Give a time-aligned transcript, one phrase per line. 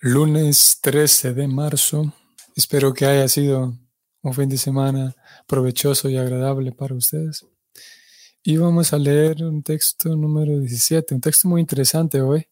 [0.00, 2.12] lunes 13 de marzo.
[2.56, 3.76] Espero que haya sido
[4.22, 5.14] un fin de semana
[5.46, 7.46] provechoso y agradable para ustedes.
[8.42, 12.46] Y vamos a leer un texto número 17, un texto muy interesante hoy.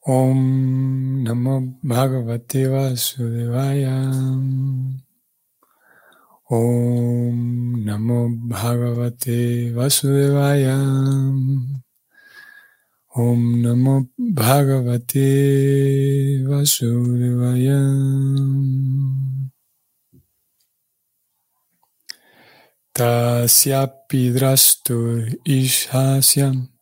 [0.00, 4.10] Om Namo Bhagavate Vasudevaya.
[6.48, 10.78] Om Namo Bhagavate Vasudevaya.
[13.16, 17.78] Om Namo Bhagavate Vasudevaya.
[22.92, 26.74] Tasyapidrastur ishasyam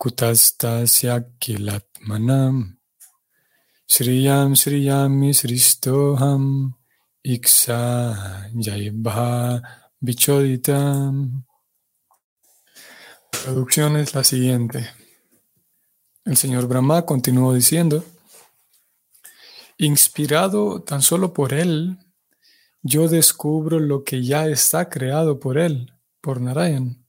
[0.00, 2.82] kutastasya kilatmanam
[3.86, 6.74] Sriyam Sriyami Sristoham
[7.22, 9.62] Iksa Jaibha
[10.02, 11.46] Bichoditam.
[13.32, 15.01] La traducción es la siguiente.
[16.24, 18.04] El señor Brahma continuó diciendo,
[19.76, 21.98] inspirado tan solo por él,
[22.80, 27.04] yo descubro lo que ya está creado por él, por Narayan,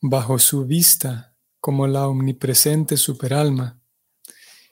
[0.00, 3.78] bajo su vista como la omnipresente superalma,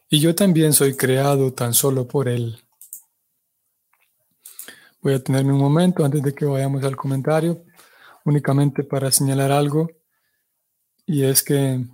[0.08, 2.64] y yo también soy creado tan solo por él.
[5.02, 7.62] Voy a tenerme un momento antes de que vayamos al comentario,
[8.24, 9.90] únicamente para señalar algo,
[11.04, 11.84] y es que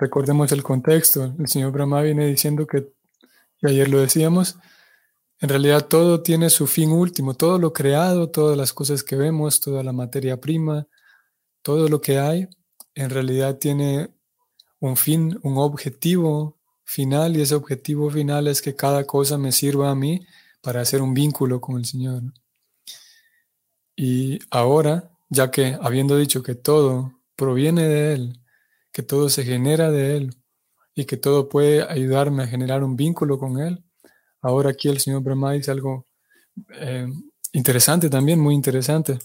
[0.00, 1.34] Recordemos el contexto.
[1.38, 2.90] El señor Brahma viene diciendo que,
[3.60, 4.56] y ayer lo decíamos,
[5.40, 7.34] en realidad todo tiene su fin último.
[7.34, 10.86] Todo lo creado, todas las cosas que vemos, toda la materia prima,
[11.60, 12.48] todo lo que hay,
[12.94, 14.08] en realidad tiene
[14.78, 19.90] un fin, un objetivo final, y ese objetivo final es que cada cosa me sirva
[19.90, 20.26] a mí
[20.62, 22.22] para hacer un vínculo con el Señor.
[23.96, 28.39] Y ahora, ya que habiendo dicho que todo proviene de Él,
[28.92, 30.36] que todo se genera de Él
[30.94, 33.84] y que todo puede ayudarme a generar un vínculo con Él.
[34.40, 36.06] Ahora aquí el señor Brahma dice algo
[36.74, 37.06] eh,
[37.52, 39.18] interesante también, muy interesante.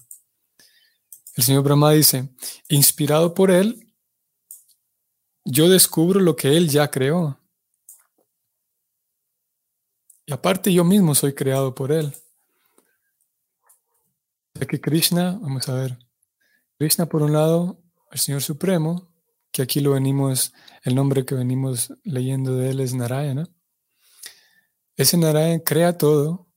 [1.36, 2.30] El señor Brahma dice,
[2.70, 3.94] inspirado por Él,
[5.44, 7.40] yo descubro lo que Él ya creó.
[10.26, 12.16] Y aparte yo mismo soy creado por Él.
[14.56, 16.00] Ya que Krishna, vamos a ver,
[16.78, 17.82] Krishna por un lado,
[18.12, 19.15] el Señor Supremo,
[19.56, 20.52] que aquí lo venimos,
[20.84, 23.48] el nombre que venimos leyendo de él es Narayana.
[24.98, 26.50] Ese Narayana crea todo.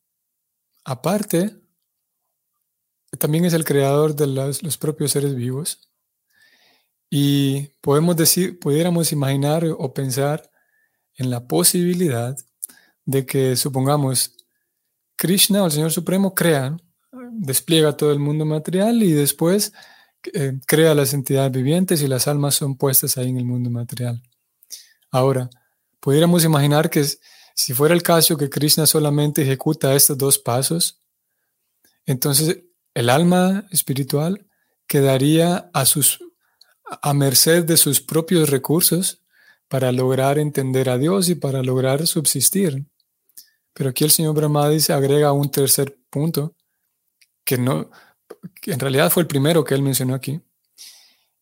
[0.84, 1.60] Aparte,
[3.20, 5.92] también es el creador de los, los propios seres vivos.
[7.08, 10.50] Y podemos decir, pudiéramos imaginar o pensar
[11.14, 12.36] en la posibilidad
[13.04, 14.34] de que, supongamos,
[15.14, 16.76] Krishna o el Señor Supremo crea,
[17.30, 19.72] despliega todo el mundo material y después
[20.32, 24.22] eh, crea las entidades vivientes y las almas son puestas ahí en el mundo material.
[25.10, 25.48] Ahora,
[26.00, 27.04] pudiéramos imaginar que
[27.54, 31.00] si fuera el caso que Krishna solamente ejecuta estos dos pasos,
[32.06, 32.62] entonces
[32.94, 34.46] el alma espiritual
[34.86, 36.18] quedaría a, sus,
[36.84, 39.22] a merced de sus propios recursos
[39.68, 42.86] para lograr entender a Dios y para lograr subsistir.
[43.74, 46.56] Pero aquí el señor Brahma dice, agrega un tercer punto,
[47.44, 47.90] que no,
[48.66, 50.40] en realidad fue el primero que él mencionó aquí.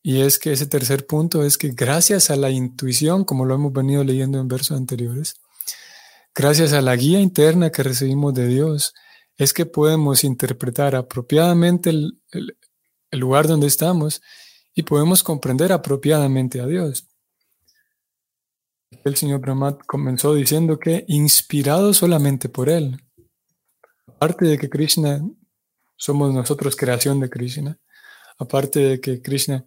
[0.03, 3.73] Y es que ese tercer punto es que gracias a la intuición, como lo hemos
[3.73, 5.35] venido leyendo en versos anteriores,
[6.33, 8.95] gracias a la guía interna que recibimos de Dios,
[9.37, 12.21] es que podemos interpretar apropiadamente el,
[13.11, 14.23] lugar donde estamos
[14.75, 17.09] y podemos comprender apropiadamente a Dios.
[19.05, 23.03] El señor Brahma comenzó diciendo que inspirado solamente por él,
[24.07, 25.21] aparte de que Krishna
[25.97, 27.79] somos nosotros creación de Krishna.
[28.39, 29.65] Aparte de que Krishna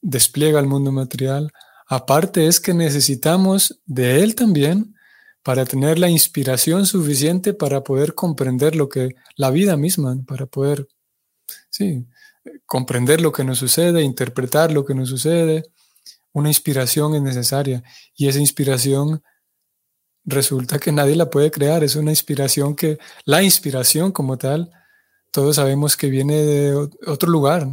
[0.00, 1.52] despliega el mundo material,
[1.86, 4.94] aparte es que necesitamos de Él también
[5.42, 10.86] para tener la inspiración suficiente para poder comprender lo que la vida misma, para poder,
[11.70, 12.06] sí,
[12.66, 15.64] comprender lo que nos sucede, interpretar lo que nos sucede.
[16.32, 17.82] Una inspiración es necesaria
[18.14, 19.22] y esa inspiración
[20.24, 24.70] resulta que nadie la puede crear, es una inspiración que la inspiración como tal
[25.30, 26.74] todos sabemos que viene de
[27.06, 27.68] otro lugar.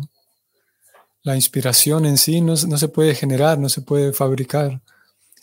[1.24, 4.82] La inspiración en sí no, se puede generar, no se puede fabricar.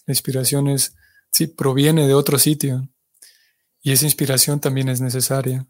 [0.07, 0.97] La inspiración es,
[1.31, 2.89] sí, proviene de otro sitio.
[3.83, 5.67] Y esa inspiración también es necesaria.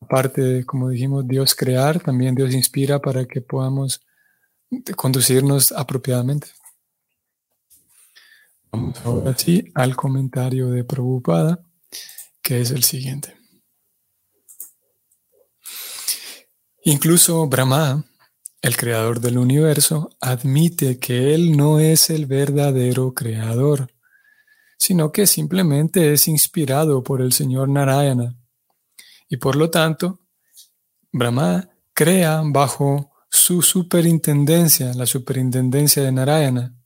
[0.00, 4.00] Aparte como dijimos, Dios crear, también Dios inspira para que podamos
[4.96, 6.48] conducirnos apropiadamente.
[8.72, 11.60] Vamos ahora sí al comentario de Prabhupada,
[12.42, 13.43] que es el siguiente.
[16.86, 18.04] Incluso Brahma,
[18.60, 23.90] el creador del universo, admite que él no es el verdadero creador,
[24.76, 28.36] sino que simplemente es inspirado por el señor Narayana.
[29.30, 30.20] Y por lo tanto,
[31.10, 36.76] Brahma crea bajo su superintendencia, la superintendencia de Narayana,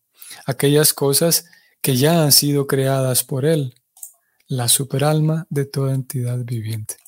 [0.47, 1.47] aquellas cosas
[1.83, 3.75] que ya han sido creadas por él,
[4.47, 6.99] la superalma de toda entidad viviente.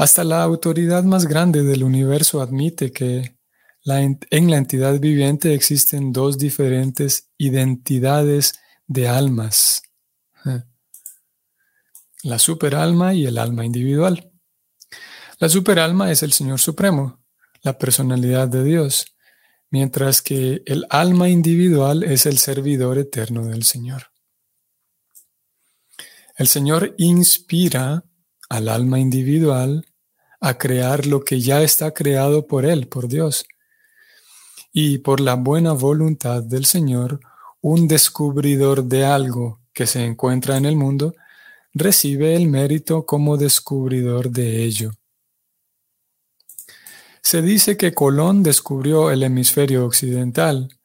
[0.00, 3.36] Hasta la autoridad más grande del universo admite que
[3.84, 8.54] en la entidad viviente existen dos diferentes identidades
[8.86, 9.82] de almas,
[12.22, 14.32] la superalma y el alma individual.
[15.38, 17.22] La superalma es el Señor Supremo,
[17.60, 19.04] la personalidad de Dios,
[19.68, 24.04] mientras que el alma individual es el servidor eterno del Señor.
[26.36, 28.02] El Señor inspira
[28.48, 29.84] al alma individual
[30.40, 33.44] a crear lo que ya está creado por Él, por Dios.
[34.72, 37.20] Y por la buena voluntad del Señor,
[37.60, 41.14] un descubridor de algo que se encuentra en el mundo
[41.74, 44.92] recibe el mérito como descubridor de ello.
[47.22, 50.80] Se dice que Colón descubrió el hemisferio occidental,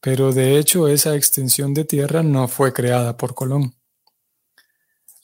[0.00, 3.74] pero de hecho esa extensión de tierra no fue creada por Colón.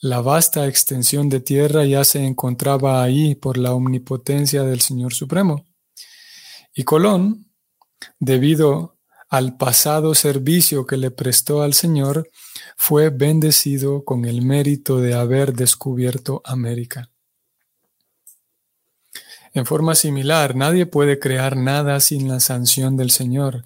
[0.03, 5.67] La vasta extensión de tierra ya se encontraba ahí por la omnipotencia del Señor Supremo.
[6.73, 7.51] Y Colón,
[8.19, 8.97] debido
[9.29, 12.31] al pasado servicio que le prestó al Señor,
[12.77, 17.11] fue bendecido con el mérito de haber descubierto América.
[19.53, 23.65] En forma similar, nadie puede crear nada sin la sanción del Señor,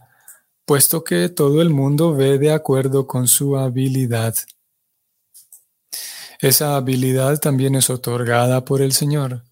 [0.65, 4.35] puesto que todo el mundo ve de acuerdo con su habilidad.
[6.39, 9.43] Esa habilidad también es otorgada por el Señor,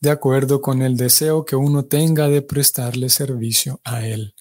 [0.00, 4.34] de acuerdo con el deseo que uno tenga de prestarle servicio a Él.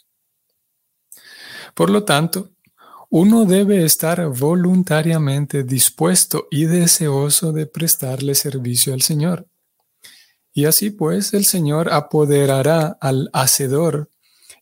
[1.73, 2.51] Por lo tanto,
[3.09, 9.47] uno debe estar voluntariamente dispuesto y deseoso de prestarle servicio al Señor.
[10.53, 14.09] Y así pues el Señor apoderará al Hacedor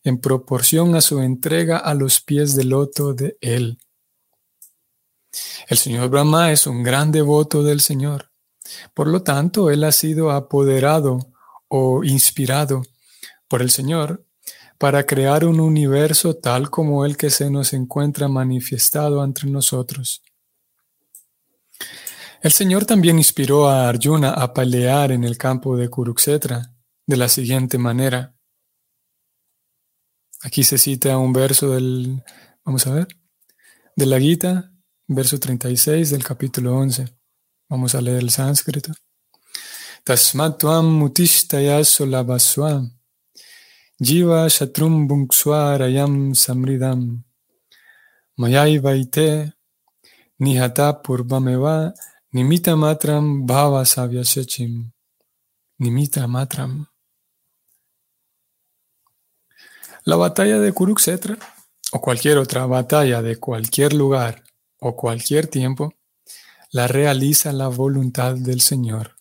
[0.02, 3.78] en proporción a su entrega a los pies del loto de Él.
[5.68, 8.30] El Señor Brahma es un gran devoto del Señor.
[8.94, 11.32] Por lo tanto, Él ha sido apoderado
[11.68, 12.82] o inspirado
[13.48, 14.24] por el Señor
[14.78, 20.22] para crear un universo tal como el que se nos encuentra manifestado entre nosotros.
[22.40, 26.72] El Señor también inspiró a Arjuna a pelear en el campo de Kuruksetra
[27.04, 28.34] de la siguiente manera.
[30.42, 32.22] Aquí se cita un verso del,
[32.64, 33.08] vamos a ver,
[33.96, 34.70] de la Gita,
[35.08, 37.06] verso 36 del capítulo 11.
[37.68, 38.92] Vamos a leer el sánscrito.
[40.04, 42.92] Tasmatvam mutishtaya solabaswam
[44.00, 47.24] jiva shatrum bunkswarayam samridam
[48.36, 49.52] mayai vaite
[50.38, 51.92] nihata purvameva
[52.34, 54.92] Nimita matram bhava savyasachim.
[55.80, 56.86] Nimita matram.
[60.04, 61.38] La batalla de Kuruksetra
[61.92, 64.44] o cualquier otra batalla de cualquier lugar
[64.80, 65.94] o cualquier tiempo
[66.70, 69.16] la realiza la voluntad del Señor.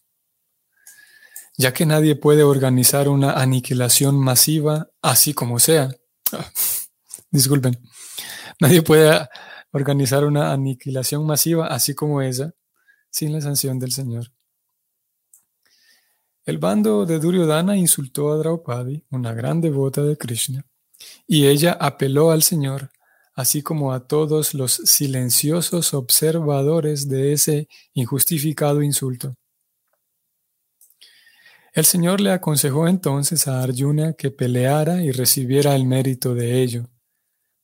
[1.57, 5.89] Ya que nadie puede organizar una aniquilación masiva así como sea.
[7.31, 7.79] disculpen.
[8.59, 9.27] Nadie puede
[9.71, 12.53] organizar una aniquilación masiva así como esa
[13.09, 14.31] sin la sanción del Señor.
[16.45, 20.65] El bando de Duryodhana insultó a Draupadi, una gran devota de Krishna,
[21.25, 22.91] y ella apeló al Señor,
[23.37, 29.35] así como a todos los silenciosos observadores de ese injustificado insulto.
[31.71, 36.89] El Señor le aconsejó entonces a Arjuna que peleara y recibiera el mérito de ello,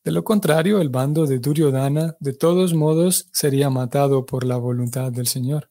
[0.04, 5.14] de lo contrario, el bando de Duryodhana de todos modos sería matado por la voluntad
[5.14, 5.70] del Señor.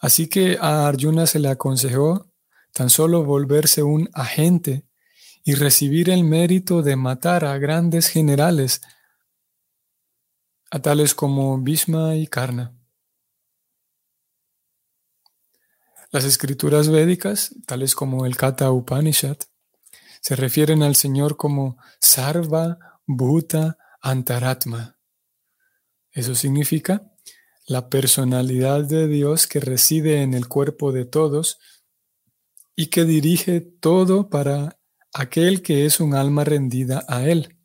[0.00, 2.26] Así que a Arjuna se le aconsejó
[2.72, 4.84] tan solo volverse un agente
[5.44, 8.80] y recibir el mérito de matar a grandes generales,
[10.70, 12.74] a tales como Bhishma y Karna.
[16.10, 19.38] Las escrituras védicas, tales como el Kata Upanishad,
[20.20, 24.98] se refieren al Señor como Sarva Bhuta Antaratma.
[26.12, 27.10] Eso significa
[27.66, 31.58] la personalidad de Dios que reside en el cuerpo de todos
[32.76, 34.78] y que dirige todo para
[35.12, 37.56] aquel que es un alma rendida a Él.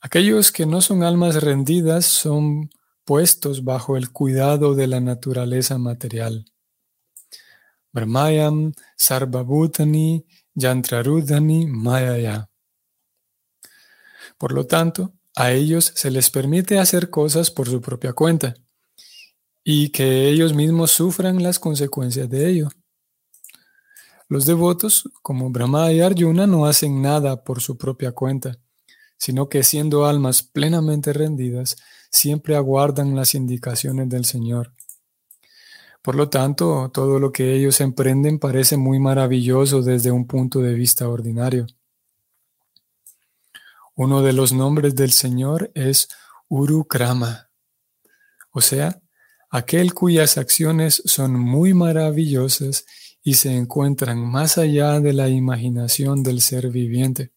[0.00, 2.70] Aquellos que no son almas rendidas son
[3.04, 6.44] puestos bajo el cuidado de la naturaleza material.
[7.92, 12.50] Brahmayam Sarvabhutani Yantrarudhani Mayaya.
[14.36, 18.54] Por lo tanto, a ellos se les permite hacer cosas por su propia cuenta
[19.64, 22.68] y que ellos mismos sufran las consecuencias de ello.
[24.28, 28.58] Los devotos, como Brahma y Arjuna, no hacen nada por su propia cuenta,
[29.16, 31.76] sino que siendo almas plenamente rendidas,
[32.10, 34.72] siempre aguardan las indicaciones del Señor.
[36.02, 40.74] Por lo tanto, todo lo que ellos emprenden parece muy maravilloso desde un punto de
[40.74, 41.66] vista ordinario.
[43.94, 46.08] Uno de los nombres del Señor es
[46.48, 47.48] Urukrama,
[48.56, 49.02] o sea,
[49.50, 52.86] aquel cuyas acciones son muy maravillosas
[53.24, 57.32] y se encuentran más allá de la imaginación del ser viviente.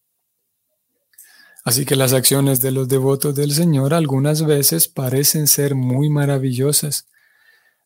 [1.64, 7.08] Así que las acciones de los devotos del Señor algunas veces parecen ser muy maravillosas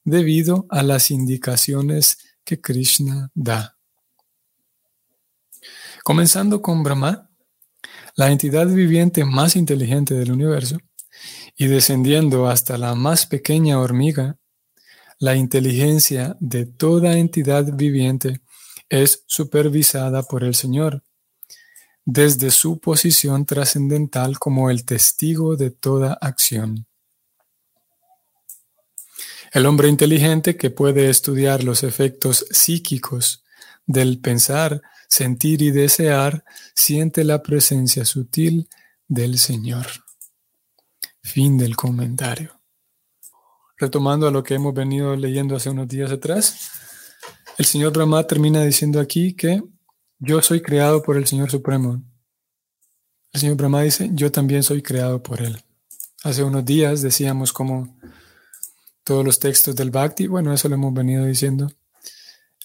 [0.03, 3.77] debido a las indicaciones que Krishna da.
[6.03, 7.29] Comenzando con Brahma,
[8.15, 10.77] la entidad viviente más inteligente del universo,
[11.55, 14.37] y descendiendo hasta la más pequeña hormiga,
[15.21, 18.41] la inteligencia de toda entidad viviente
[18.89, 21.03] es supervisada por el Señor,
[22.03, 26.87] desde su posición trascendental como el testigo de toda acción.
[29.53, 33.43] El hombre inteligente que puede estudiar los efectos psíquicos
[33.85, 38.67] del pensar, sentir y desear, siente la presencia sutil
[39.07, 39.85] del Señor.
[41.21, 42.60] Fin del comentario.
[43.81, 46.69] Retomando a lo que hemos venido leyendo hace unos días atrás,
[47.57, 49.59] el señor Brahma termina diciendo aquí que
[50.19, 51.99] yo soy creado por el Señor Supremo.
[53.33, 55.63] El señor Brahma dice, yo también soy creado por él.
[56.23, 57.97] Hace unos días decíamos como
[59.03, 61.71] todos los textos del Bhakti, bueno, eso lo hemos venido diciendo,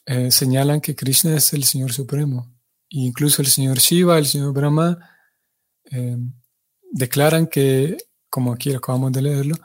[0.05, 2.53] eh, señalan que Krishna es el Señor Supremo.
[2.91, 4.99] E incluso el Señor Shiva, el Señor Brahma,
[5.91, 6.19] eh,
[6.93, 7.97] declaran que
[8.29, 9.57] como aquí acabamos de leerlo,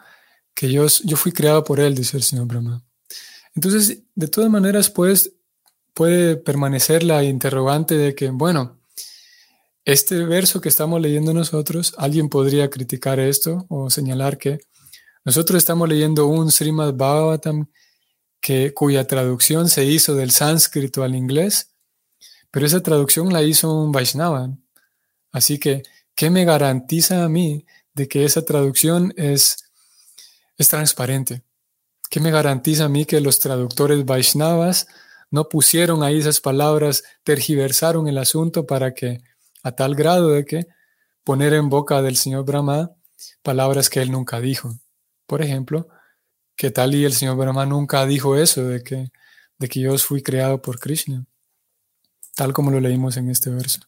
[0.53, 2.83] que yo, yo fui creado por él, dice el Señor Brahma.
[3.55, 5.33] Entonces, de todas maneras, pues,
[5.93, 8.79] puede permanecer la interrogante de que, bueno,
[9.85, 14.59] este verso que estamos leyendo nosotros, alguien podría criticar esto o señalar que
[15.25, 17.67] nosotros estamos leyendo un Srimad Bhagavatam
[18.39, 21.71] que, cuya traducción se hizo del sánscrito al inglés,
[22.49, 24.49] pero esa traducción la hizo un Vaishnava.
[25.31, 25.83] Así que,
[26.15, 29.70] ¿qué me garantiza a mí de que esa traducción es,
[30.61, 31.43] es transparente.
[32.09, 34.87] ¿Qué me garantiza a mí que los traductores Vaishnavas
[35.29, 39.21] no pusieron ahí esas palabras, tergiversaron el asunto para que,
[39.63, 40.67] a tal grado de que
[41.23, 42.91] poner en boca del señor Brahma
[43.41, 44.77] palabras que él nunca dijo?
[45.25, 45.87] Por ejemplo,
[46.55, 49.11] que tal y el señor Brahma nunca dijo eso de que,
[49.57, 51.25] de que yo fui creado por Krishna,
[52.35, 53.81] tal como lo leímos en este verso.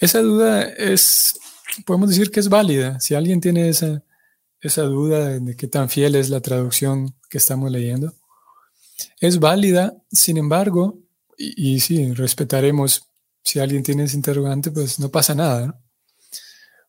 [0.00, 1.38] Esa duda es
[1.84, 2.98] podemos decir que es válida.
[3.00, 4.02] Si alguien tiene esa,
[4.60, 8.14] esa duda de qué tan fiel es la traducción que estamos leyendo,
[9.20, 10.98] es válida, sin embargo,
[11.36, 13.08] y, sí, respetaremos
[13.44, 15.80] si alguien tiene ese interrogante, pues no pasa nada,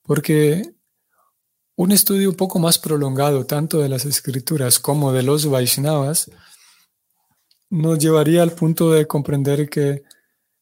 [0.03, 0.73] porque
[1.75, 6.31] un estudio un poco más prolongado, tanto de las escrituras como de los Vaishnavas,
[7.69, 10.03] nos llevaría al punto de comprender que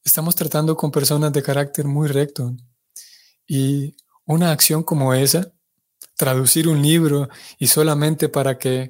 [0.04, 2.56] estamos tratando con personas de carácter muy recto
[3.48, 3.96] y
[4.26, 5.54] una acción como esa,
[6.18, 8.90] traducir un libro y solamente para que,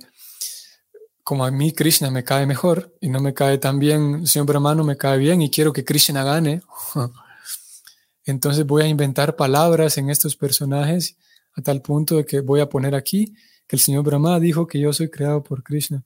[1.24, 4.48] como a mí Krishna me cae mejor y no me cae tan bien, el señor
[4.48, 6.62] Brahma no me cae bien y quiero que Krishna gane,
[8.26, 11.18] entonces voy a inventar palabras en estos personajes
[11.54, 13.36] a tal punto de que voy a poner aquí
[13.68, 16.04] que el señor Brahma dijo que yo soy creado por Krishna.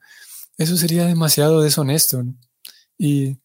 [0.58, 2.24] Eso sería demasiado deshonesto.
[2.98, 3.38] Y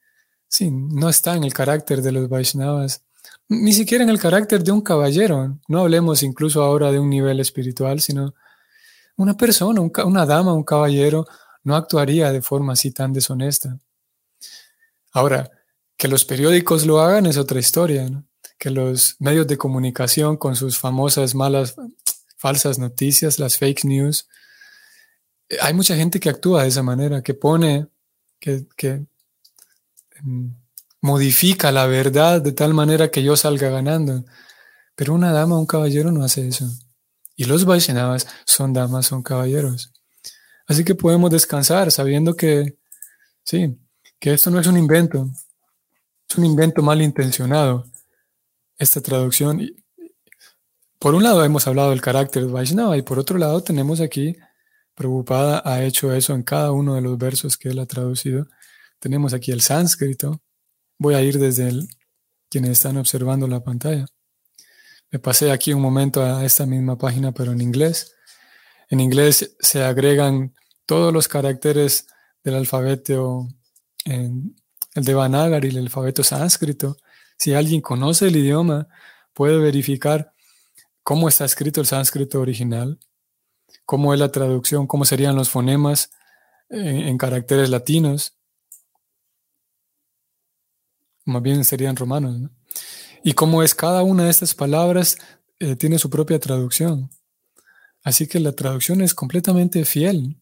[0.49, 3.06] sí, no está en el carácter de los Vaishnavas
[3.49, 5.59] ni siquiera en el carácter de un caballero.
[5.69, 8.35] No hablemos incluso ahora de un nivel espiritual, sino
[9.17, 11.27] una persona, una dama, un caballero,
[11.65, 13.79] no actuaría de forma así tan deshonesta.
[15.13, 15.51] Ahora,
[15.97, 18.09] que los periódicos lo hagan es otra historia,
[18.59, 21.75] que los medios de comunicación con sus famosas malas,
[22.37, 24.29] falsas noticias, las fake news,
[25.61, 27.87] hay mucha gente que actúa de esa manera, que pone,
[28.39, 29.07] que, que
[30.23, 30.49] mm,
[31.01, 34.25] modifica la verdad de tal manera que yo salga ganando.
[34.95, 36.67] Pero una dama, un caballero no hace eso.
[37.37, 39.93] Y los Vaishnavas son damas, son caballeros.
[40.67, 42.79] Así que podemos descansar sabiendo que,
[43.45, 43.79] sí,
[44.19, 45.29] que esto no es un invento,
[46.29, 47.85] es un invento mal intencionado.
[48.79, 49.61] Esta traducción,
[50.99, 54.37] por un lado hemos hablado del carácter Vaishnava y por otro lado tenemos aquí,
[54.97, 58.47] Preocupada ha hecho eso en cada uno de los versos que él ha traducido.
[58.99, 60.41] Tenemos aquí el sánscrito,
[60.99, 61.89] Voy a ir desde el,
[62.49, 64.07] quienes están observando la pantalla.
[65.11, 68.15] me pasé aquí un momento a esta misma página, pero en inglés.
[68.89, 70.55] En inglés se agregan
[70.87, 72.07] todos los caracteres
[72.45, 73.49] del alfabeto,
[74.05, 74.55] el
[74.95, 76.97] Devanagari, el alfabeto sánscrito.
[77.37, 78.89] Si alguien conoce el idioma,
[79.35, 80.33] puede verificar
[81.03, 82.99] cómo está escrito el sánscrito original,
[83.85, 86.11] cómo es la traducción, cómo serían los fonemas
[86.69, 88.36] en, caracteres latinos.
[91.27, 92.51] Más bien serían romanos,
[93.23, 95.19] Y cómo es cada una de estas palabras
[95.59, 97.11] eh, tiene su propia traducción.
[98.03, 100.41] Así que la traducción es completamente fiel.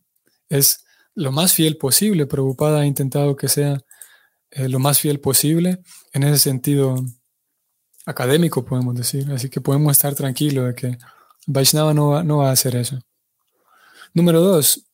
[0.51, 2.27] Es lo más fiel posible.
[2.27, 3.81] Prabhupada ha intentado que sea
[4.51, 6.97] eh, lo más fiel posible en ese sentido
[8.05, 9.31] académico, podemos decir.
[9.33, 10.99] Así que podemos estar tranquilos de que
[11.47, 12.99] Vaishnava no va, no va a hacer eso.
[14.13, 14.87] Número dos,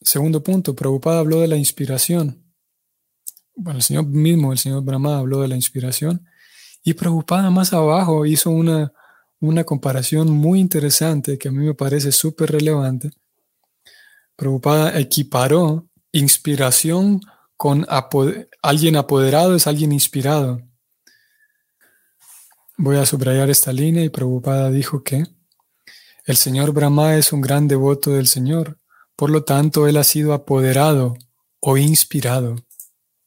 [0.00, 2.45] segundo punto, Prabhupada habló de la inspiración.
[3.56, 6.24] Bueno, el Señor mismo, el Señor Brahma, habló de la inspiración.
[6.84, 8.92] Y Prabhupada más abajo hizo una
[9.40, 13.10] una comparación muy interesante que a mí me parece súper relevante.
[14.34, 17.20] Prabhupada equiparó inspiración
[17.56, 17.86] con
[18.62, 20.60] alguien apoderado es alguien inspirado.
[22.78, 25.24] Voy a subrayar esta línea y Prabhupada dijo que
[26.24, 28.78] el señor Brahma es un gran devoto del Señor,
[29.14, 31.16] por lo tanto él ha sido apoderado
[31.60, 32.56] o inspirado,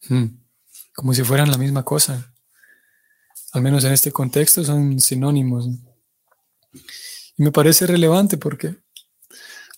[0.10, 0.26] hmm,
[0.94, 2.34] como si fueran la misma cosa.
[3.54, 5.68] Al menos en este contexto son sinónimos.
[7.38, 8.76] Y me parece relevante porque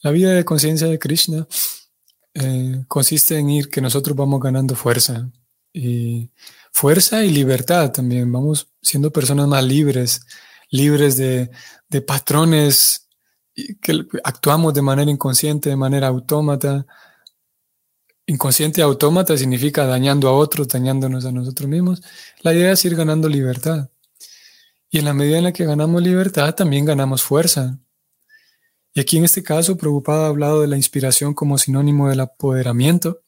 [0.02, 1.48] la vida de conciencia de Krishna
[2.34, 5.30] eh, consiste en ir que nosotros vamos ganando fuerza.
[5.74, 6.32] Y
[6.72, 8.32] fuerza y libertad también.
[8.32, 10.26] Vamos siendo personas más libres,
[10.70, 11.52] libres de,
[11.90, 13.08] de patrones
[13.82, 16.86] que actuamos de manera inconsciente, de manera autómata.
[18.26, 22.02] Inconsciente autómata significa dañando a otros, dañándonos a nosotros mismos.
[22.42, 23.90] La idea es ir ganando libertad.
[24.90, 27.80] Y en la medida en la que ganamos libertad, también ganamos fuerza.
[28.94, 33.22] Y aquí en este caso, Prabhupada ha hablado de la inspiración como sinónimo del apoderamiento.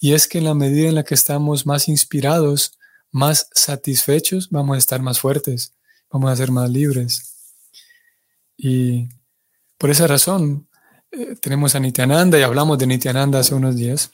[0.00, 2.78] Y es que en la medida en la que estamos más inspirados,
[3.10, 5.74] más satisfechos, vamos a estar más fuertes,
[6.10, 7.34] vamos a ser más libres.
[8.56, 9.08] Y
[9.76, 10.67] por esa razón,
[11.10, 14.10] eh, tenemos a Nityananda y hablamos de Nityananda hace unos días.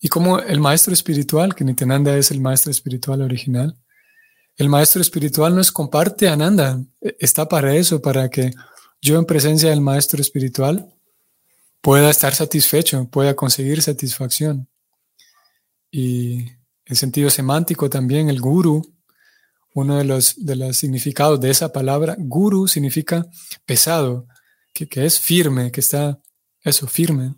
[0.00, 3.76] Y como el maestro espiritual, que Nityananda es el maestro espiritual original,
[4.56, 6.82] el maestro espiritual nos comparte Ananda,
[7.18, 8.50] está para eso, para que
[9.00, 10.94] yo en presencia del maestro espiritual
[11.80, 14.68] pueda estar satisfecho, pueda conseguir satisfacción.
[15.90, 16.46] Y
[16.84, 18.94] en sentido semántico también el guru,
[19.74, 23.26] uno de los, de los significados de esa palabra, guru significa
[23.64, 24.26] pesado,
[24.72, 26.20] que, es firme, que está
[26.62, 27.34] eso, firme.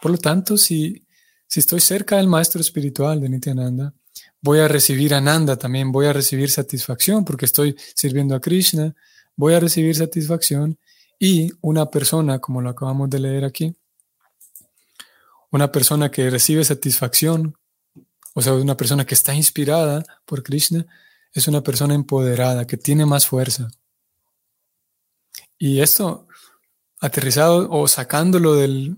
[0.00, 1.06] Por lo tanto, si,
[1.46, 3.94] si estoy cerca del maestro espiritual de Nityananda,
[4.40, 8.94] voy a recibir ananda también, voy a recibir satisfacción porque estoy sirviendo a Krishna,
[9.36, 10.78] voy a recibir satisfacción
[11.18, 13.76] y una persona, como lo acabamos de leer aquí,
[15.50, 17.56] una persona que recibe satisfacción,
[18.34, 20.86] o sea, una persona que está inspirada por Krishna,
[21.32, 23.70] es una persona empoderada, que tiene más fuerza.
[25.58, 26.26] Y esto,
[27.02, 28.96] aterrizado o sacándolo del,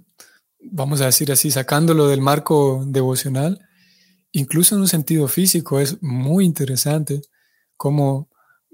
[0.60, 3.66] vamos a decir así, sacándolo del marco devocional,
[4.30, 7.22] incluso en un sentido físico, es muy interesante
[7.78, 8.28] cómo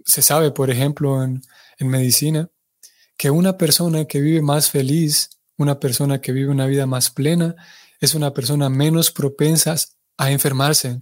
[0.05, 1.43] se sabe, por ejemplo, en,
[1.79, 2.51] medicina,
[3.17, 7.55] que una persona que vive más feliz, una persona que vive una vida más plena,
[8.01, 9.77] es una persona menos propensa
[10.19, 11.01] a enfermarse.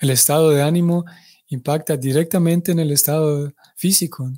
[0.00, 1.04] El estado de ánimo
[1.48, 4.32] impacta directamente en el estado físico.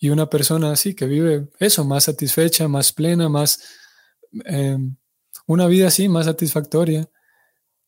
[0.00, 3.62] Y una persona así que vive eso, más satisfecha, más plena, más...
[4.46, 4.76] Eh,
[5.46, 7.08] una vida así, más satisfactoria,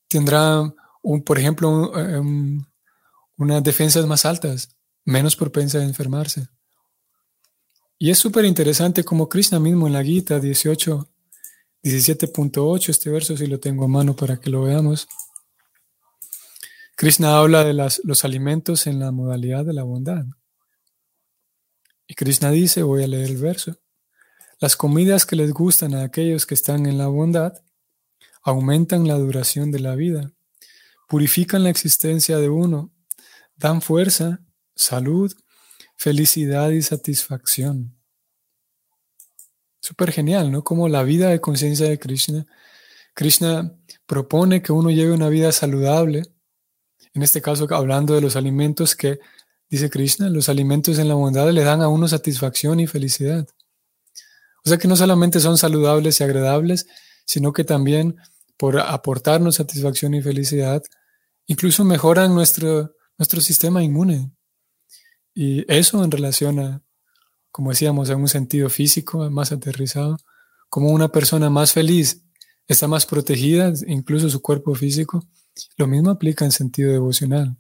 [0.09, 0.63] tendrá,
[1.03, 2.65] un, por ejemplo, em,
[3.37, 6.49] unas defensas más altas, menos propensa a enfermarse.
[7.99, 11.09] Y es súper interesante como Krishna mismo en la Gita 18,
[11.85, 15.07] 17.8, este verso si lo tengo a mano para que lo veamos.
[16.97, 20.25] Krishna habla de los alimentos en la modalidad de la bondad.
[22.13, 23.79] Y Krishna dice, voy a leer el verso,
[24.61, 27.55] las comidas que les gustan a aquellos que están en la bondad
[28.43, 30.31] aumentan la duración de la vida,
[31.09, 32.93] purifican la existencia de uno,
[33.57, 34.41] dan fuerza,
[34.77, 35.33] salud,
[35.97, 37.97] felicidad y satisfacción.
[39.81, 40.65] Súper genial, ¿no?
[40.65, 42.45] Como la vida de conciencia de Krishna.
[43.15, 46.25] Krishna propone que uno lleve una vida saludable.
[47.15, 49.19] En este caso, hablando de los alimentos que,
[49.73, 53.49] dice Krishna, los alimentos en la bondad le dan a uno satisfacción y felicidad.
[54.67, 56.87] O sea que no solamente son saludables y agradables,
[57.25, 58.17] sino que también
[58.59, 60.83] por aportarnos satisfacción y felicidad,
[61.47, 64.31] incluso mejoran nuestro, nuestro sistema inmune.
[65.35, 66.83] Y eso en relación a,
[67.51, 70.19] como decíamos, a un sentido físico más aterrizado,
[70.69, 72.23] como una persona más feliz
[72.69, 75.27] está más protegida, incluso su cuerpo físico,
[75.79, 77.57] lo mismo aplica en sentido devocional.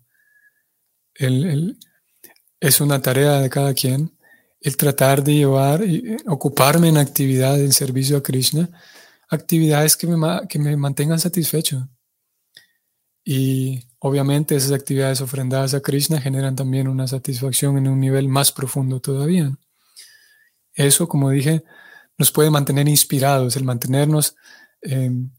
[2.63, 4.17] Es una tarea de cada quien
[4.61, 8.71] el tratar de llevar y ocuparme en actividades en servicio a Krishna,
[9.29, 11.89] actividades que me, que me mantengan satisfecho.
[13.25, 18.53] Y obviamente esas actividades ofrendadas a Krishna generan también una satisfacción en un nivel más
[18.53, 19.59] profundo todavía.
[20.73, 21.65] Eso, como dije,
[22.17, 24.37] nos puede mantener inspirados, el mantenernos
[24.83, 25.33] en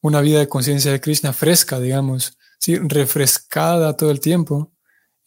[0.00, 2.76] una vida de conciencia de Krishna fresca, digamos, ¿sí?
[2.76, 4.72] refrescada todo el tiempo,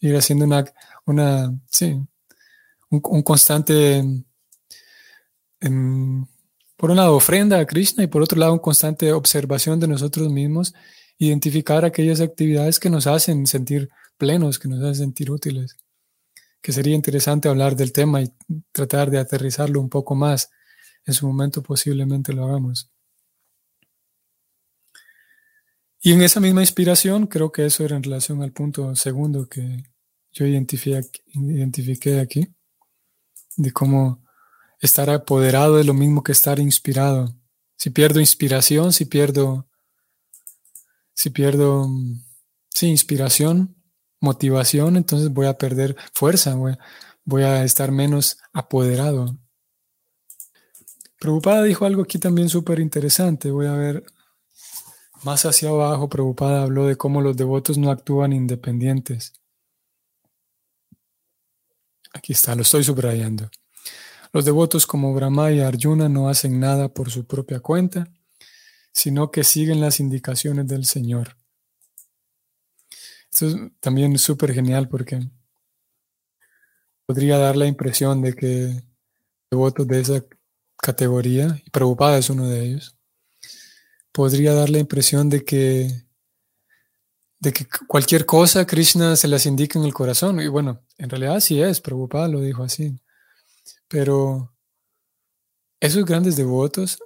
[0.00, 0.64] ir haciendo una,
[1.06, 2.00] una sí,
[2.90, 4.02] un, constante,
[5.60, 6.26] em,
[6.76, 10.30] por un lado, ofrenda a Krishna y por otro lado, una constante observación de nosotros
[10.30, 10.74] mismos,
[11.18, 15.76] identificar aquellas actividades que nos hacen sentir plenos, que nos hacen sentir útiles.
[16.62, 18.32] Que sería interesante hablar del tema y
[18.72, 20.50] tratar de aterrizarlo un poco más.
[21.06, 22.90] En su momento posiblemente lo hagamos.
[26.02, 29.84] Y en esa misma inspiración, creo que eso era en relación al punto segundo que
[30.32, 32.48] yo identifiqué, aquí
[33.56, 34.24] de cómo
[34.80, 37.36] estar apoderado es lo mismo que estar inspirado.
[37.76, 39.68] Si pierdo inspiración, si pierdo,
[41.14, 41.88] si pierdo,
[42.74, 43.76] sí, inspiración,
[44.20, 46.76] motivación, entonces voy a perder fuerza, voy,
[47.24, 49.38] voy a estar menos apoderado.
[51.18, 53.50] Preocupada dijo algo aquí también súper interesante.
[53.50, 54.04] Voy a ver
[55.22, 56.08] más hacia abajo.
[56.08, 59.39] Preocupada habló de cómo los devotos no actúan independientes.
[62.12, 63.50] Aquí está, lo estoy subrayando.
[64.32, 68.08] Los devotos como Brahma y Arjuna no hacen nada por su propia cuenta,
[68.92, 71.36] sino que siguen las indicaciones del Señor.
[73.30, 75.20] Esto es también súper genial porque
[77.06, 78.82] podría dar la impresión de que
[79.50, 80.24] devotos de esa
[80.76, 82.96] categoría, y Prabhupada es uno de ellos,
[84.12, 86.04] podría dar la impresión de que
[87.40, 90.40] de que cualquier cosa Krishna se las indica en el corazón.
[90.40, 93.00] Y bueno, en realidad sí es, Prabhupada lo dijo así.
[93.88, 94.52] Pero
[95.80, 97.02] esos grandes devotos,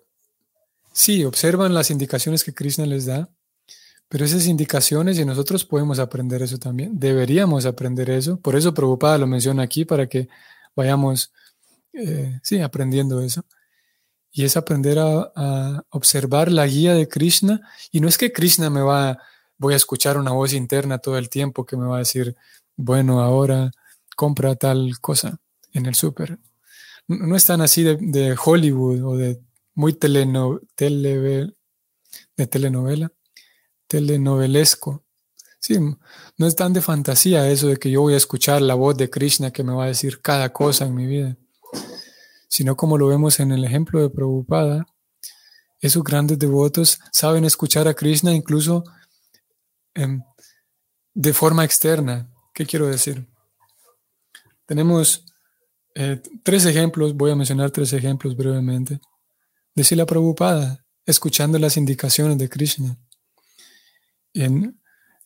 [0.92, 3.30] sí, observan las indicaciones que Krishna les da,
[4.08, 8.38] pero esas indicaciones, y nosotros podemos aprender eso también, deberíamos aprender eso.
[8.38, 10.28] Por eso Prabhupada lo menciona aquí, para que
[10.74, 11.32] vayamos,
[11.92, 13.44] eh, sí, aprendiendo eso.
[14.32, 17.60] Y es aprender a, a observar la guía de Krishna.
[17.92, 19.18] Y no es que Krishna me va a
[19.64, 22.36] voy a escuchar una voz interna todo el tiempo que me va a decir,
[22.76, 23.70] bueno, ahora
[24.14, 25.40] compra tal cosa
[25.72, 26.38] en el súper.
[27.08, 29.40] No, es tan así de, Hollywood o de
[29.74, 31.50] muy telenovela,
[33.86, 35.02] telenovelesco.
[35.58, 35.78] Sí,
[36.36, 39.08] no es tan de fantasía eso de que yo voy a escuchar la voz de
[39.08, 41.38] Krishna que me va a decir cada cosa en mi vida,
[42.48, 44.84] sino como lo vemos en el ejemplo de Prabhupada,
[45.80, 48.84] esos grandes devotos saben escuchar a Krishna incluso
[51.14, 52.30] De forma externa.
[52.52, 53.26] ¿Qué quiero decir?
[54.66, 55.24] Tenemos
[55.94, 59.00] eh, tres ejemplos, voy a mencionar tres ejemplos brevemente.
[59.74, 62.98] De Sila Prabhupada, escuchando las indicaciones de Krishna.
[64.32, 64.80] En,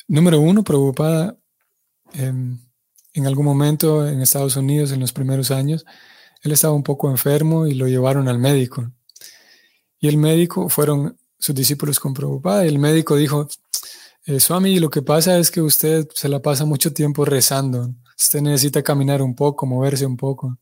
[0.07, 1.38] número uno, Prabhupada
[2.12, 2.59] em,
[3.14, 5.85] en algún momento en Estados Unidos, en los primeros años,
[6.42, 8.92] él estaba un poco enfermo y lo llevaron al médico.
[9.98, 13.48] Y el médico, fueron sus discípulos con Prabhupada, y el médico dijo,
[14.37, 17.95] eso a mí lo que pasa es que usted se la pasa mucho tiempo rezando.
[18.19, 20.59] Usted necesita caminar un poco, moverse un poco.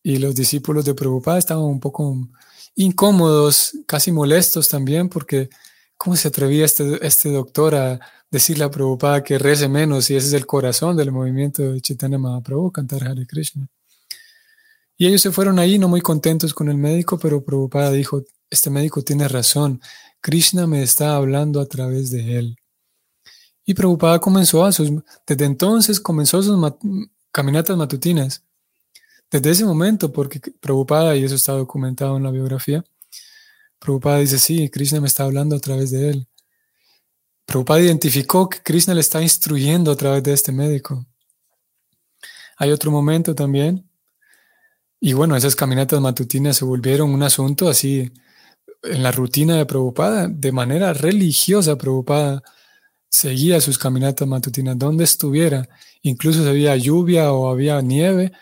[0.00, 2.16] Y los discípulos de Prabhupada estaban un poco
[2.76, 5.50] incómodos, casi molestos también, porque
[5.96, 10.28] ¿cómo se atrevía este, este doctor a decirle a Prabhupada que rece menos y ese
[10.28, 13.66] es el corazón del movimiento de Chaitanya Mahaprabhu, cantar Hare Krishna?
[14.96, 18.70] Y ellos se fueron ahí no muy contentos con el médico, pero Prabhupada dijo, este
[18.70, 19.80] médico tiene razón,
[20.20, 22.56] Krishna me está hablando a través de él.
[23.64, 24.90] Y Prabhupada comenzó a sus,
[25.26, 26.58] desde entonces comenzó sus
[27.30, 28.44] caminatas matutinas.
[29.30, 32.84] Desde ese momento, porque Prabhupada, y eso está documentado en la biografía,
[33.78, 36.26] Prabhupada dice, sí, Krishna me está hablando a través de él.
[37.46, 41.06] Prabhupada identificó que Krishna le está instruyendo a través de este médico.
[42.58, 43.88] Hay otro momento también,
[45.00, 48.12] y bueno, esas caminatas matutinas se volvieron un asunto así
[48.82, 52.42] en la rutina de Prabhupada, de manera religiosa, Prabhupada
[53.08, 55.68] seguía sus caminatas matutinas donde estuviera,
[56.02, 58.32] incluso si había lluvia o había nieve.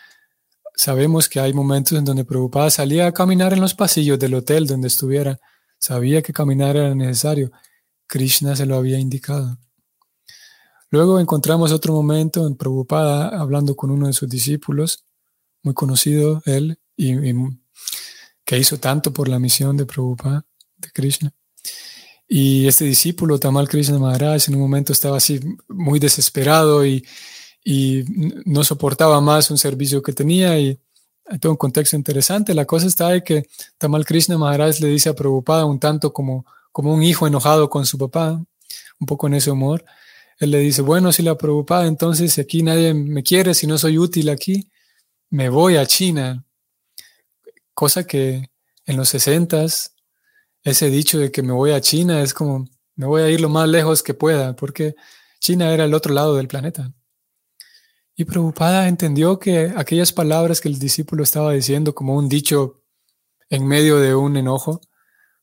[0.75, 4.67] Sabemos que hay momentos en donde Prabhupada salía a caminar en los pasillos del hotel
[4.67, 5.39] donde estuviera.
[5.77, 7.51] Sabía que caminar era necesario.
[8.07, 9.57] Krishna se lo había indicado.
[10.91, 15.05] Luego encontramos otro momento en Prabhupada hablando con uno de sus discípulos,
[15.61, 17.13] muy conocido él, y,
[18.49, 20.43] que hizo tanto por la misión de Prabhupada,
[20.75, 21.31] de Krishna.
[22.27, 27.05] Y este discípulo, Tamal Krishna Maharaj, en un momento estaba así muy desesperado y,
[27.63, 28.05] y
[28.45, 30.79] no soportaba más un servicio que tenía y
[31.39, 32.55] todo un contexto interesante.
[32.55, 33.45] La cosa está de que
[33.77, 37.85] Tamal Krishna Maharaj le dice a Prabhupada un tanto como, como un hijo enojado con
[37.85, 38.31] su papá,
[38.99, 39.85] un poco en ese humor,
[40.39, 43.77] él le dice, bueno, si la preocupada, entonces si aquí nadie me quiere, si no
[43.77, 44.71] soy útil aquí,
[45.29, 46.43] me voy a China.
[47.79, 48.51] Cosa que
[48.85, 49.95] en los sesentas,
[50.63, 53.47] ese dicho de que me voy a China es como, me voy a ir lo
[53.47, 54.97] más lejos que pueda, porque
[55.39, 56.93] China era el otro lado del planeta.
[58.17, 62.83] Y preocupada entendió que aquellas palabras que el discípulo estaba diciendo como un dicho
[63.49, 64.81] en medio de un enojo,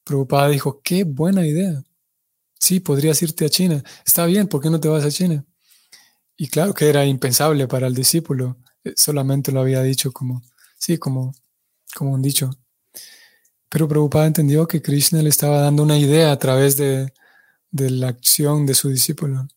[0.05, 1.85] preocupada dijo, qué buena idea.
[2.61, 3.83] Sí, podrías irte a China.
[4.05, 5.43] Está bien, ¿por qué no te vas a China?
[6.37, 10.43] Y claro que era impensable para el discípulo, eh, solamente lo había dicho como,
[10.77, 11.33] sí, como,
[11.97, 12.51] como un dicho.
[13.69, 17.13] Pero Prabhupada entendió que Krishna le estaba dando una idea a través de,
[17.71, 19.49] de la acción de su discípulo.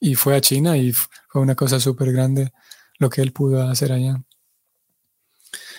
[0.00, 2.52] Y fue a China y fue una cosa súper grande
[2.98, 4.22] lo que él pudo hacer allá.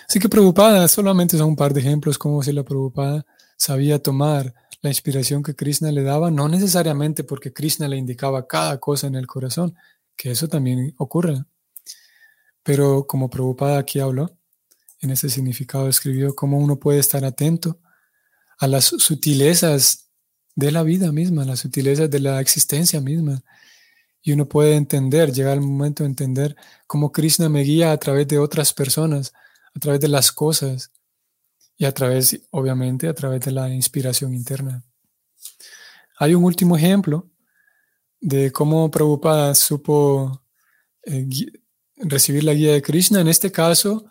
[0.08, 3.24] Así que Prabhupada solamente son un par de ejemplos como si la Prabhupada
[3.56, 8.78] sabía tomar la inspiración que Krishna le daba, no necesariamente porque Krishna le indicaba cada
[8.78, 9.74] cosa en el corazón,
[10.14, 11.44] que eso también ocurre.
[12.62, 14.36] Pero como Prabhupada aquí habló,
[15.04, 17.78] en ese significado escribió cómo uno puede estar atento
[18.58, 20.10] a las sutilezas
[20.54, 23.42] de la vida misma, las sutilezas de la existencia misma.
[24.22, 28.26] Y uno puede entender, llegar al momento de entender cómo Krishna me guía a través
[28.28, 29.32] de otras personas,
[29.74, 30.90] a través de las cosas,
[31.76, 34.84] y a través, obviamente, a través de la inspiración interna.
[36.18, 37.28] Hay un último ejemplo
[38.20, 40.42] de cómo Prabhupada supo
[41.02, 41.28] eh,
[41.96, 43.20] recibir la guía de Krishna.
[43.20, 44.06] En este caso,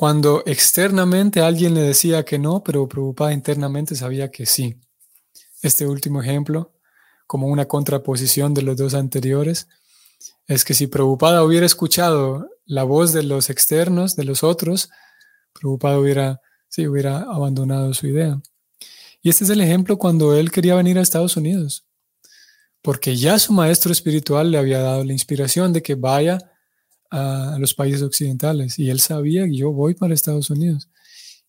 [0.00, 4.80] cuando externamente alguien le decía que no, pero Prabhupada internamente sabía que sí.
[5.60, 6.72] Este último ejemplo,
[7.26, 9.68] como una contraposición de los dos anteriores,
[10.46, 14.88] es que si Prabhupada hubiera escuchado la voz de los externos, de los otros,
[15.52, 18.40] Prabhupada hubiera si hubiera abandonado su idea.
[19.20, 21.84] Y este es el ejemplo cuando él quería venir a Estados Unidos,
[22.80, 26.49] porque ya su maestro espiritual le había dado la inspiración de que vaya
[27.10, 30.88] a los países occidentales y él sabía que yo voy para Estados Unidos.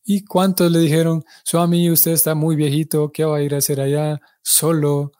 [0.03, 3.79] ¿Y cuántos le dijeron, Swami, usted está muy viejito, ¿qué va a ir a hacer
[3.79, 5.11] allá solo?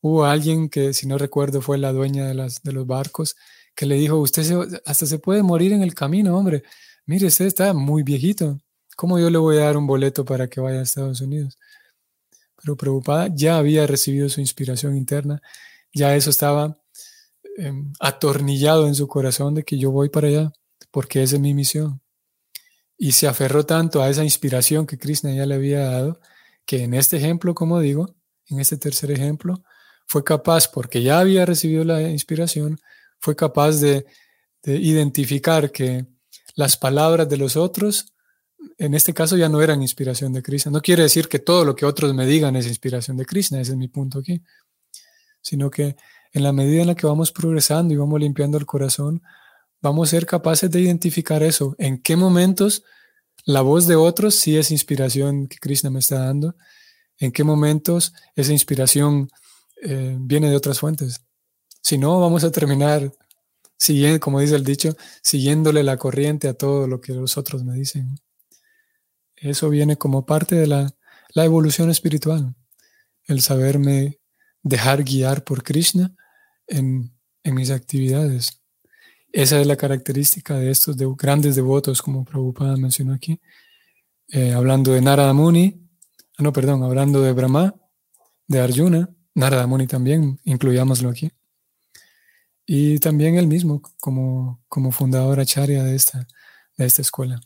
[0.00, 3.36] Hubo alguien que, si no recuerdo, fue la dueña de, las, de los barcos,
[3.74, 6.64] que le dijo, usted hasta se puede morir en el camino, hombre.
[7.06, 8.60] Mire, usted está muy viejito.
[8.96, 11.58] ¿Cómo yo le voy a dar un boleto para que vaya a Estados Unidos?
[12.56, 15.40] Pero preocupada, ya había recibido su inspiración interna,
[15.94, 16.77] ya eso estaba
[17.58, 20.52] em, atornillado en su corazón de que yo voy para allá,
[20.90, 22.00] porque esa es mi misión.
[22.96, 26.20] Y se aferró tanto a esa inspiración que Krishna ya le había dado,
[26.64, 28.14] que en este ejemplo, como digo,
[28.46, 29.62] en este tercer ejemplo,
[30.06, 32.80] fue capaz, porque ya había recibido la inspiración,
[33.20, 34.06] fue capaz de,
[34.62, 36.06] de identificar que
[36.54, 38.14] las palabras de los otros
[38.76, 40.72] en este caso ya no eran inspiración de Krishna.
[40.72, 43.72] No quiere decir que todo lo que otros me digan es inspiración de Krishna, ese
[43.72, 44.42] es mi punto aquí,
[45.40, 45.96] sino que
[46.32, 49.22] en la medida en la que vamos progresando y vamos limpiando el corazón,
[49.80, 52.84] vamos a ser capaces de identificar eso, en qué momentos
[53.44, 56.54] la voz de otros sí es inspiración que Krishna me está dando,
[57.18, 59.30] en qué momentos esa inspiración
[59.82, 61.22] eh, viene de otras fuentes.
[61.82, 63.12] Si no, vamos a terminar
[63.76, 67.74] siguiendo, como dice el dicho, siguiéndole la corriente a todo lo que los otros me
[67.74, 68.18] dicen.
[69.36, 70.94] Eso viene como parte de la,
[71.34, 72.56] evolución espiritual,
[73.26, 74.18] el saberme
[74.64, 76.16] dejar guiar por Krishna
[76.68, 77.12] en,
[77.44, 78.62] mis actividades.
[79.32, 83.40] Esa es la característica de estos grandes devotos, como Prabhupada mencionó aquí,
[84.28, 85.80] eh, hablando de Narada Muni,
[86.36, 87.74] ah, no, perdón, hablando de Brahma,
[88.46, 91.30] de Arjuna, Narada Muni también, incluyámoslo aquí,
[92.66, 96.28] y también él mismo como, como fundador acharya de esta,
[96.76, 97.40] de esta escuela.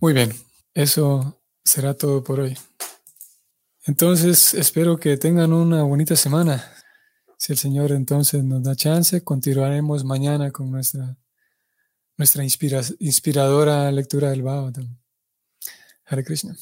[0.00, 0.34] Muy bien,
[0.74, 2.56] eso será todo por hoy.
[3.86, 6.75] Entonces, espero que tengan una bonita semana.
[7.36, 11.16] Si el Señor entonces nos da chance, continuaremos mañana con nuestra,
[12.16, 14.96] nuestra inspiradora lectura del Bhagavatam.
[16.06, 16.56] Hare Krishna.